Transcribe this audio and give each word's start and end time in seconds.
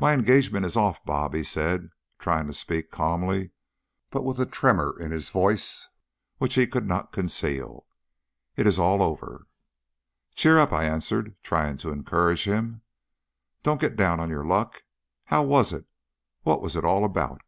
"My 0.00 0.14
engagement 0.14 0.64
is 0.64 0.74
off, 0.74 1.04
Bob," 1.04 1.34
he 1.34 1.42
said, 1.42 1.90
trying 2.18 2.46
to 2.46 2.54
speak 2.54 2.90
calmly, 2.90 3.50
but 4.08 4.24
with 4.24 4.38
a 4.40 4.46
tremor 4.46 4.98
in 4.98 5.10
his 5.10 5.28
voice 5.28 5.86
which 6.38 6.54
he 6.54 6.66
could 6.66 6.86
not 6.86 7.12
conceal. 7.12 7.84
"It 8.56 8.66
is 8.66 8.78
all 8.78 9.02
over." 9.02 9.48
"Cheer 10.34 10.58
up!" 10.58 10.72
I 10.72 10.84
answered, 10.86 11.36
trying 11.42 11.76
to 11.76 11.92
encourage 11.92 12.44
him. 12.48 12.80
"Don't 13.62 13.82
get 13.82 13.96
down 13.96 14.18
on 14.18 14.30
your 14.30 14.46
luck. 14.46 14.82
How 15.24 15.42
was 15.42 15.74
it? 15.74 15.84
What 16.40 16.62
was 16.62 16.74
it 16.74 16.86
all 16.86 17.04
about?" 17.04 17.42